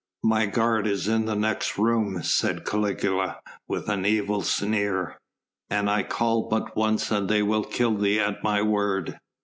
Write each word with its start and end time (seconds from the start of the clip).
"My 0.23 0.47
guard 0.47 0.87
is 0.87 1.07
in 1.07 1.25
the 1.25 1.35
next 1.35 1.77
room," 1.77 2.23
said 2.23 2.65
Caligula 2.65 3.37
with 3.67 3.87
an 3.87 4.03
evil 4.03 4.41
sneer, 4.41 5.19
"an 5.69 5.87
I 5.89 6.01
call 6.01 6.49
but 6.49 6.75
once 6.75 7.11
and 7.11 7.29
they 7.29 7.43
will 7.43 7.63
kill 7.63 7.95
thee 7.95 8.19
at 8.19 8.41
my 8.43 8.63
word." 8.63 9.19